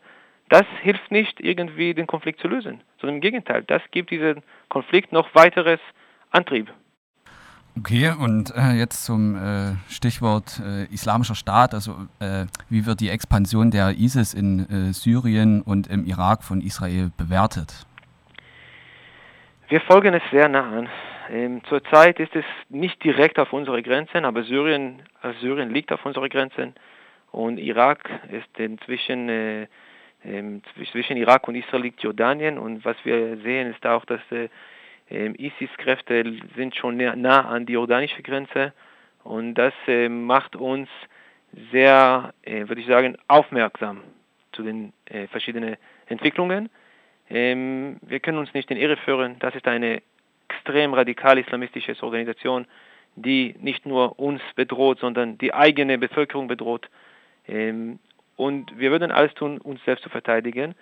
das 0.54 0.66
hilft 0.82 1.10
nicht 1.10 1.40
irgendwie 1.40 1.94
den 1.94 2.06
Konflikt 2.06 2.38
zu 2.38 2.46
lösen, 2.46 2.80
sondern 3.00 3.16
im 3.16 3.20
Gegenteil, 3.20 3.64
das 3.64 3.82
gibt 3.90 4.10
diesem 4.10 4.44
Konflikt 4.68 5.10
noch 5.10 5.34
weiteres 5.34 5.80
Antrieb. 6.30 6.72
Okay, 7.76 8.12
und 8.16 8.52
äh, 8.56 8.78
jetzt 8.78 9.04
zum 9.04 9.34
äh, 9.34 9.74
Stichwort 9.88 10.60
äh, 10.64 10.84
Islamischer 10.94 11.34
Staat. 11.34 11.74
Also 11.74 11.96
äh, 12.20 12.46
wie 12.70 12.86
wird 12.86 13.00
die 13.00 13.08
Expansion 13.08 13.72
der 13.72 13.98
ISIS 13.98 14.32
in 14.32 14.60
äh, 14.60 14.92
Syrien 14.92 15.60
und 15.60 15.88
im 15.88 16.04
Irak 16.04 16.44
von 16.44 16.60
Israel 16.60 17.10
bewertet? 17.16 17.84
Wir 19.68 19.80
folgen 19.80 20.14
es 20.14 20.22
sehr 20.30 20.48
nah 20.48 20.78
an. 20.78 20.88
Ähm, 21.32 21.62
zurzeit 21.68 22.20
ist 22.20 22.36
es 22.36 22.44
nicht 22.68 23.02
direkt 23.02 23.40
auf 23.40 23.52
unsere 23.52 23.82
Grenzen, 23.82 24.24
aber 24.24 24.44
Syrien, 24.44 25.02
also 25.20 25.36
Syrien 25.40 25.70
liegt 25.70 25.90
auf 25.90 26.06
unseren 26.06 26.28
Grenzen 26.28 26.74
und 27.32 27.58
Irak 27.58 28.08
ist 28.30 28.56
inzwischen 28.56 29.28
äh, 29.28 29.66
zwischen 30.90 31.16
Irak 31.16 31.46
und 31.48 31.54
Israel 31.54 31.82
liegt 31.82 32.02
Jordanien 32.02 32.58
und 32.58 32.84
was 32.84 32.96
wir 33.04 33.36
sehen 33.38 33.70
ist 33.70 33.84
auch, 33.86 34.04
dass 34.04 34.20
äh, 34.30 34.48
ähm, 35.10 35.34
ISIS-Kräfte 35.36 36.24
sind 36.56 36.74
schon 36.74 36.96
nah 36.96 37.46
an 37.46 37.66
die 37.66 37.74
jordanische 37.74 38.22
Grenze 38.22 38.72
und 39.22 39.54
das 39.54 39.74
äh, 39.86 40.08
macht 40.08 40.56
uns 40.56 40.88
sehr, 41.70 42.32
äh, 42.42 42.66
würde 42.68 42.80
ich 42.80 42.86
sagen, 42.86 43.16
aufmerksam 43.28 44.02
zu 44.52 44.62
den 44.62 44.92
verschiedenen 45.30 45.76
Entwicklungen. 46.06 46.70
Ähm, 47.28 47.96
wir 48.02 48.20
können 48.20 48.38
uns 48.38 48.54
nicht 48.54 48.70
in 48.70 48.76
Irre 48.76 48.96
führen, 48.96 49.36
das 49.40 49.54
ist 49.56 49.66
eine 49.66 50.00
extrem 50.48 50.94
radikal 50.94 51.38
islamistische 51.38 52.00
Organisation, 52.02 52.66
die 53.16 53.56
nicht 53.58 53.84
nur 53.84 54.18
uns 54.18 54.40
bedroht, 54.54 55.00
sondern 55.00 55.38
die 55.38 55.52
eigene 55.52 55.98
Bevölkerung 55.98 56.46
bedroht. 56.46 56.88
Und 58.36 58.78
wir 58.78 58.90
würden 58.90 59.10
alles 59.10 59.34
tun, 59.34 59.58
uns 59.58 59.84
selbst 59.84 60.02
zu 60.02 60.10
verteidigen 60.10 60.74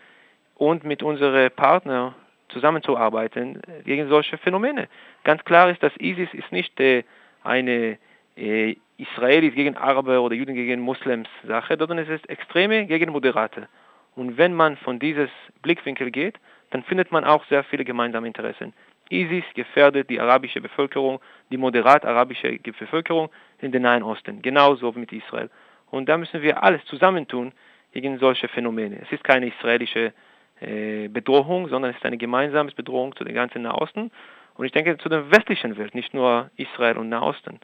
und 0.57 0.85
mit 0.85 1.03
unseren 1.03 1.51
Partnern 1.51 2.15
zusammenzuarbeiten 2.49 3.61
gegen 3.85 4.09
solche 4.09 4.39
Phänomene. 4.39 4.89
Ganz 5.25 5.45
klar 5.45 5.71
ist, 5.71 5.83
dass 5.83 5.93
ISIS 5.99 6.33
ist 6.33 6.53
nicht 6.53 6.79
äh, 6.81 7.05
eine 7.43 7.99
äh, 8.37 8.77
Israelis 8.99 9.55
gegen 9.55 9.77
Araber 9.77 10.21
oder 10.21 10.35
Juden 10.35 10.55
gegen 10.55 10.81
Muslims 10.81 11.29
Sache, 11.47 11.77
sondern 11.79 11.99
es 11.99 12.09
ist 12.09 12.29
Extreme 12.29 12.87
gegen 12.87 13.11
Moderate. 13.11 13.69
Und 14.15 14.37
wenn 14.37 14.55
man 14.55 14.77
von 14.77 14.99
dieses 14.99 15.31
Blickwinkel 15.63 16.11
geht, 16.11 16.39
dann 16.71 16.83
findet 16.85 17.11
man 17.11 17.25
auch 17.25 17.45
sehr 17.47 17.65
viele 17.65 17.85
gemeinsame 17.85 18.27
Interessen. 18.27 18.73
ISIS 19.11 19.45
gefährdet 19.55 20.09
die 20.09 20.21
arabische 20.21 20.61
Bevölkerung, 20.61 21.21
die 21.51 21.57
moderat 21.57 22.05
arabische 22.05 22.59
Bevölkerung 22.59 23.31
in 23.61 23.73
den 23.73 23.83
Nahen 23.83 24.03
Osten, 24.03 24.41
genauso 24.41 24.95
wie 24.95 25.01
mit 25.01 25.13
Israel. 25.13 25.51
Und 25.93 26.09
da 26.09 26.17
müssen 26.17 26.41
wir 26.41 26.63
alles 26.63 26.83
zusammentun 26.87 27.53
gegen 27.93 28.19
solche 28.19 28.49
Phänomene. 28.49 28.99
Es 29.03 29.13
ist 29.13 29.23
keine 29.23 29.47
israelische 29.49 30.13
äh, 30.61 31.09
Bedrohung, 31.09 31.69
sondern 31.69 31.91
es 31.91 31.99
ist 31.99 32.07
eine 32.07 32.17
gemeinsame 32.17 32.73
Bedrohung 32.73 33.15
zu 33.15 33.25
den 33.25 33.35
ganzen 33.35 33.63
Nahosten. 33.63 34.11
Und 34.55 34.65
ich 34.65 34.73
denke 34.73 34.97
zu 34.97 35.11
der 35.11 35.31
westlichen 35.31 35.77
Welt, 35.77 35.95
nicht 35.95 36.15
nur 36.15 36.51
Israel 36.57 36.97
und 36.97 37.11
Nahosten. 37.11 37.61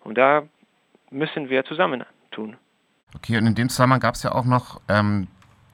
Und 0.00 0.18
da 0.18 0.42
müssen 1.10 1.48
wir 1.48 1.64
zusammen 1.64 2.04
tun. 2.30 2.56
Okay, 3.16 3.38
und 3.38 3.46
in 3.46 3.54
dem 3.54 3.70
Zusammenhang 3.70 4.00
gab 4.00 4.16
es 4.16 4.22
ja 4.22 4.32
auch 4.32 4.44
noch 4.44 4.82
ähm, 4.88 5.28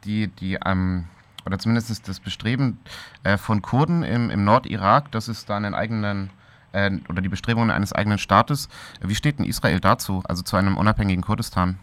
die, 0.05 0.29
die 0.29 0.57
ähm, 0.65 1.07
oder 1.47 1.59
zumindest 1.59 2.09
das 2.09 2.21
Bestreben 2.21 2.79
äh, 3.25 3.37
von 3.37 3.61
Kurden 3.61 4.05
im, 4.05 4.31
im 4.31 4.45
Nordirak, 4.45 5.11
dass 5.11 5.27
es 5.27 5.47
da 5.47 5.57
einen 5.57 5.75
eigenen 5.75 6.31
äh, 6.73 6.91
oder 7.09 7.23
die 7.23 7.29
Bestrebungen 7.29 7.73
eines 7.73 7.93
eigenen 7.93 8.19
Staates. 8.19 8.69
Wie 9.01 9.17
steht 9.17 9.41
denn 9.41 9.47
Israel 9.47 9.81
dazu, 9.81 10.23
also 10.29 10.43
zu 10.43 10.57
einem 10.57 10.77
unabhängigen 10.77 11.25
Kurdistan? 11.25 11.79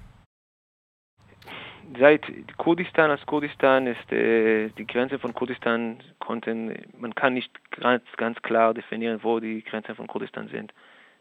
Seit 1.99 2.25
Kurdistan 2.57 3.11
als 3.11 3.25
Kurdistan 3.25 3.87
ist 3.87 4.11
äh, 4.11 4.69
die 4.69 4.87
Grenze 4.87 5.19
von 5.19 5.33
Kurdistan 5.33 5.97
konnten 6.19 6.75
man 6.97 7.13
kann 7.15 7.33
nicht 7.33 7.51
ganz 7.71 8.03
ganz 8.17 8.41
klar 8.41 8.73
definieren, 8.73 9.19
wo 9.23 9.39
die 9.39 9.63
Grenzen 9.63 9.95
von 9.95 10.07
Kurdistan 10.07 10.47
sind. 10.49 10.73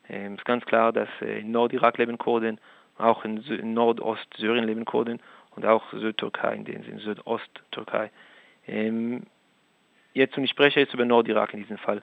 Ähm, 0.08 0.34
es 0.34 0.38
ist 0.38 0.44
ganz 0.44 0.64
klar, 0.64 0.92
dass 0.92 1.08
äh, 1.20 1.40
in 1.40 1.50
Nordirak 1.50 1.98
leben 1.98 2.18
Kurden, 2.18 2.60
auch 2.98 3.24
in, 3.24 3.38
in 3.38 3.74
Nordost-Syrien 3.74 4.64
leben 4.64 4.84
Kurden 4.84 5.20
und 5.56 5.64
auch 5.66 5.82
Südtürkei, 5.92 6.54
in 6.54 6.64
dem 6.64 6.82
Sinne 6.84 7.00
Südosttürkei. 7.00 8.10
Ähm, 8.66 9.24
jetzt 10.12 10.36
und 10.36 10.44
ich 10.44 10.50
spreche 10.50 10.80
jetzt 10.80 10.94
über 10.94 11.04
Nordirak 11.04 11.54
in 11.54 11.60
diesem 11.60 11.78
Fall. 11.78 12.02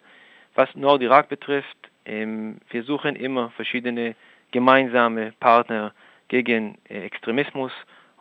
Was 0.55 0.73
Nordirak 0.75 1.29
betrifft, 1.29 1.77
ähm, 2.05 2.59
wir 2.69 2.83
suchen 2.83 3.15
immer 3.15 3.51
verschiedene 3.51 4.15
gemeinsame 4.51 5.33
Partner 5.39 5.93
gegen 6.27 6.77
äh, 6.89 7.03
Extremismus 7.03 7.71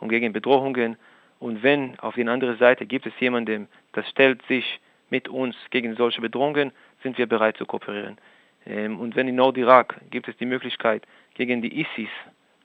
und 0.01 0.09
gegen 0.09 0.33
Bedrohungen. 0.33 0.97
Und 1.39 1.63
wenn 1.63 1.97
auf 1.99 2.15
der 2.15 2.27
anderen 2.27 2.57
Seite 2.57 2.85
gibt 2.85 3.05
es 3.05 3.13
jemanden, 3.19 3.67
das 3.93 4.07
stellt 4.09 4.41
sich 4.47 4.79
mit 5.09 5.29
uns 5.29 5.55
gegen 5.69 5.95
solche 5.95 6.21
Bedrohungen, 6.21 6.71
sind 7.03 7.17
wir 7.17 7.27
bereit 7.27 7.57
zu 7.57 7.65
kooperieren. 7.65 8.17
Ähm, 8.65 8.99
und 8.99 9.15
wenn 9.15 9.27
in 9.27 9.35
Nordirak 9.35 10.01
gibt 10.09 10.27
es 10.27 10.37
die 10.37 10.45
Möglichkeit, 10.45 11.03
gegen 11.33 11.61
die 11.61 11.81
ISIS 11.81 12.09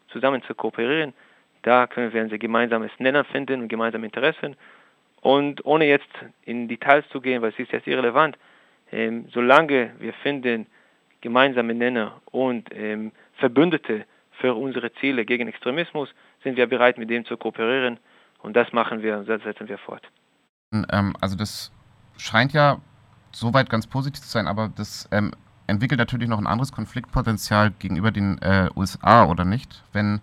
zusammen 0.08 0.42
zu 0.42 0.54
kooperieren, 0.54 1.14
da 1.62 1.86
können 1.86 2.12
wir 2.12 2.20
ein 2.20 2.38
gemeinsames 2.38 2.92
Nenner 2.98 3.24
finden 3.24 3.62
und 3.62 3.68
gemeinsame 3.68 4.06
Interessen. 4.06 4.56
Und 5.20 5.64
ohne 5.64 5.86
jetzt 5.86 6.08
in 6.44 6.68
Details 6.68 7.08
zu 7.08 7.20
gehen, 7.20 7.42
weil 7.42 7.50
es 7.50 7.58
ist 7.58 7.72
jetzt 7.72 7.86
irrelevant, 7.86 8.36
ähm, 8.92 9.26
solange 9.32 9.92
wir 9.98 10.12
finden 10.12 10.66
gemeinsame 11.20 11.74
Nenner 11.74 12.20
und 12.26 12.68
ähm, 12.72 13.10
Verbündete 13.34 14.04
für 14.32 14.54
unsere 14.54 14.92
Ziele 14.94 15.24
gegen 15.24 15.48
Extremismus, 15.48 16.14
sind 16.46 16.56
wir 16.56 16.68
bereit, 16.68 16.96
mit 16.96 17.10
dem 17.10 17.24
zu 17.24 17.36
kooperieren. 17.36 17.98
Und 18.38 18.54
das 18.54 18.72
machen 18.72 19.02
wir 19.02 19.18
und 19.18 19.28
das 19.28 19.42
setzen 19.42 19.68
wir 19.68 19.78
fort. 19.78 20.02
Ähm, 20.72 21.16
also 21.20 21.36
das 21.36 21.72
scheint 22.16 22.52
ja 22.52 22.78
soweit 23.32 23.68
ganz 23.68 23.88
positiv 23.88 24.22
zu 24.22 24.28
sein, 24.28 24.46
aber 24.46 24.70
das 24.74 25.08
ähm, 25.10 25.32
entwickelt 25.66 25.98
natürlich 25.98 26.28
noch 26.28 26.38
ein 26.38 26.46
anderes 26.46 26.70
Konfliktpotenzial 26.70 27.72
gegenüber 27.80 28.12
den 28.12 28.40
äh, 28.42 28.68
USA, 28.76 29.26
oder 29.26 29.44
nicht? 29.44 29.82
Wenn 29.92 30.20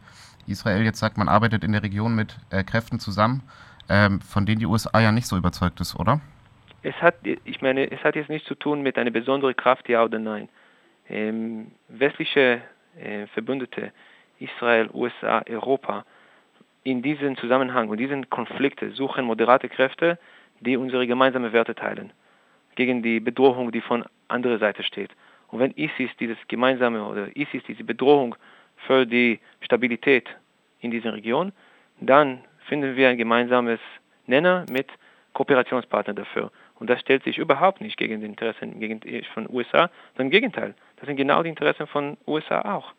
Israel 0.47 0.83
jetzt 0.83 0.99
sagt, 0.99 1.17
man 1.17 1.27
arbeitet 1.27 1.65
in 1.65 1.73
der 1.73 1.83
Region 1.83 2.15
mit 2.15 2.37
äh, 2.49 2.63
Kräften 2.63 2.99
zusammen, 2.99 3.43
ähm, 3.89 4.21
von 4.21 4.45
denen 4.45 4.59
die 4.59 4.65
USA 4.65 5.01
ja 5.01 5.11
nicht 5.11 5.27
so 5.27 5.35
überzeugt 5.35 5.81
ist, 5.81 5.99
oder? 5.99 6.21
Es 6.83 6.95
hat, 7.01 7.15
ich 7.23 7.61
meine, 7.61 7.91
es 7.91 8.01
hat 8.05 8.15
jetzt 8.15 8.29
nichts 8.29 8.47
zu 8.47 8.55
tun 8.55 8.81
mit 8.81 8.97
einer 8.97 9.11
besonderen 9.11 9.55
Kraft, 9.55 9.89
ja 9.89 10.03
oder 10.03 10.19
nein. 10.19 10.47
Ähm, 11.09 11.71
westliche 11.89 12.61
äh, 12.97 13.27
Verbündete, 13.27 13.91
Israel, 14.39 14.89
USA, 14.93 15.43
Europa, 15.49 16.05
in 16.83 17.01
diesem 17.01 17.37
Zusammenhang 17.37 17.89
und 17.89 17.97
diesen 17.97 18.29
Konflikten 18.29 18.91
suchen 18.91 19.25
moderate 19.25 19.69
Kräfte, 19.69 20.19
die 20.59 20.77
unsere 20.77 21.07
gemeinsamen 21.07 21.53
Werte 21.53 21.75
teilen, 21.75 22.11
gegen 22.75 23.01
die 23.01 23.19
Bedrohung, 23.19 23.71
die 23.71 23.81
von 23.81 24.03
anderer 24.27 24.57
Seite 24.57 24.83
steht. 24.83 25.11
Und 25.47 25.59
wenn 25.59 25.71
ISIS 25.71 26.09
dieses 26.19 26.37
gemeinsame 26.47 27.03
oder 27.05 27.35
ISIS 27.35 27.63
diese 27.67 27.83
Bedrohung 27.83 28.35
für 28.87 29.05
die 29.05 29.39
Stabilität 29.61 30.27
in 30.79 30.91
dieser 30.91 31.13
Region, 31.13 31.51
dann 31.99 32.43
finden 32.67 32.95
wir 32.95 33.09
ein 33.09 33.17
gemeinsames 33.17 33.79
Nenner 34.25 34.65
mit 34.69 34.87
Kooperationspartnern 35.33 36.15
dafür. 36.15 36.51
Und 36.79 36.89
das 36.89 36.99
stellt 36.99 37.23
sich 37.23 37.37
überhaupt 37.37 37.81
nicht 37.81 37.97
gegen 37.97 38.19
die 38.19 38.25
Interessen 38.25 38.73
von 39.33 39.47
USA, 39.49 39.89
sondern 40.15 40.27
im 40.27 40.29
Gegenteil. 40.31 40.73
Das 40.97 41.07
sind 41.07 41.15
genau 41.15 41.43
die 41.43 41.49
Interessen 41.49 41.87
von 41.87 42.17
USA 42.27 42.61
auch. 42.61 42.93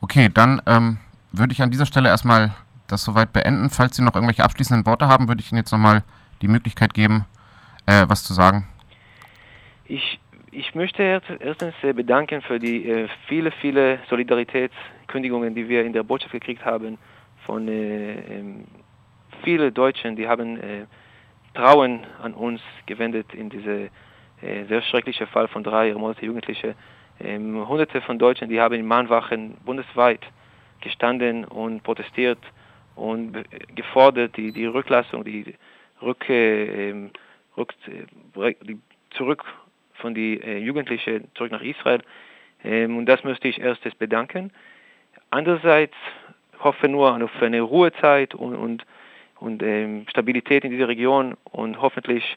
Okay, 0.00 0.30
dann 0.32 0.62
ähm, 0.66 0.98
würde 1.32 1.52
ich 1.52 1.62
an 1.62 1.70
dieser 1.70 1.86
Stelle 1.86 2.08
erstmal 2.08 2.52
das 2.88 3.04
soweit 3.04 3.32
beenden. 3.32 3.70
Falls 3.70 3.96
Sie 3.96 4.02
noch 4.02 4.14
irgendwelche 4.14 4.44
abschließenden 4.44 4.86
Worte 4.86 5.08
haben, 5.08 5.28
würde 5.28 5.40
ich 5.40 5.52
Ihnen 5.52 5.58
jetzt 5.58 5.72
nochmal 5.72 6.02
die 6.42 6.48
Möglichkeit 6.48 6.94
geben, 6.94 7.24
äh, 7.86 8.04
was 8.08 8.24
zu 8.24 8.32
sagen. 8.32 8.66
Ich, 9.84 10.18
ich 10.50 10.74
möchte 10.74 11.02
erstens 11.02 11.74
äh, 11.82 11.92
bedanken 11.92 12.42
für 12.42 12.58
die 12.58 12.88
äh, 12.88 13.08
viele, 13.28 13.50
viele 13.52 14.00
Solidaritätskündigungen, 14.08 15.54
die 15.54 15.68
wir 15.68 15.84
in 15.84 15.92
der 15.92 16.02
Botschaft 16.02 16.32
gekriegt 16.32 16.64
haben 16.64 16.98
von 17.44 17.68
äh, 17.68 18.12
ähm, 18.12 18.64
vielen 19.42 19.72
Deutschen, 19.72 20.16
die 20.16 20.28
haben 20.28 20.58
äh, 20.58 20.86
Trauen 21.54 22.00
an 22.22 22.34
uns 22.34 22.60
gewendet 22.86 23.34
in 23.34 23.50
diese 23.50 23.90
äh, 24.42 24.64
sehr 24.68 24.82
schreckliche 24.82 25.26
Fall 25.26 25.48
von 25.48 25.64
drei 25.64 25.90
ermordeten 25.90 26.26
Jugendlichen. 26.26 26.74
Ähm, 27.18 27.68
hunderte 27.68 28.00
von 28.00 28.18
Deutschen, 28.18 28.48
die 28.48 28.60
haben 28.60 28.74
in 28.74 28.86
Mahnwachen 28.86 29.56
bundesweit 29.64 30.20
gestanden 30.80 31.44
und 31.44 31.82
protestiert 31.82 32.38
und 32.96 33.36
gefordert 33.74 34.36
die, 34.36 34.52
die 34.52 34.66
Rücklassung, 34.66 35.24
die, 35.24 35.54
Rück, 36.02 36.28
äh, 36.28 37.10
Rück, 37.56 37.74
die 38.62 38.78
zurück 39.10 39.44
von 39.94 40.14
den 40.14 40.42
äh, 40.42 40.58
Jugendlichen 40.58 41.28
zurück 41.34 41.52
nach 41.52 41.62
Israel. 41.62 42.02
Ähm, 42.64 42.96
und 42.96 43.06
das 43.06 43.24
möchte 43.24 43.48
ich 43.48 43.60
erstes 43.60 43.94
bedanken. 43.94 44.52
Andererseits 45.30 45.94
hoffe 46.58 46.88
nur 46.88 47.22
auf 47.22 47.42
eine 47.42 47.60
Ruhezeit 47.60 48.34
und, 48.34 48.54
und, 48.54 48.84
und 49.38 49.62
ähm, 49.62 50.06
Stabilität 50.08 50.64
in 50.64 50.70
dieser 50.70 50.88
Region 50.88 51.36
und 51.44 51.80
hoffentlich 51.80 52.36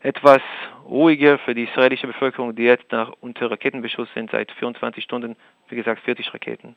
etwas 0.00 0.42
ruhiger 0.86 1.38
für 1.38 1.54
die 1.54 1.64
israelische 1.64 2.06
Bevölkerung, 2.06 2.54
die 2.54 2.64
jetzt 2.64 2.92
nach 2.92 3.12
unter 3.20 3.50
Raketenbeschuss 3.50 4.08
sind 4.12 4.30
seit 4.30 4.52
24 4.52 5.02
Stunden, 5.02 5.36
wie 5.68 5.76
gesagt 5.76 6.02
40 6.02 6.34
Raketen. 6.34 6.76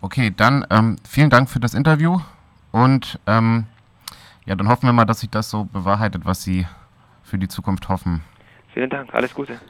Okay, 0.00 0.32
dann 0.36 0.64
ähm, 0.70 0.96
vielen 1.08 1.30
Dank 1.30 1.50
für 1.50 1.60
das 1.60 1.74
Interview 1.74 2.20
und 2.70 3.18
ähm, 3.26 3.66
ja, 4.46 4.54
dann 4.54 4.68
hoffen 4.68 4.86
wir 4.86 4.92
mal, 4.92 5.04
dass 5.04 5.20
sich 5.20 5.30
das 5.30 5.50
so 5.50 5.64
bewahrheitet, 5.64 6.24
was 6.24 6.42
Sie 6.42 6.66
für 7.22 7.38
die 7.38 7.48
Zukunft 7.48 7.88
hoffen. 7.88 8.22
Vielen 8.72 8.90
Dank, 8.90 9.12
alles 9.12 9.34
Gute. 9.34 9.60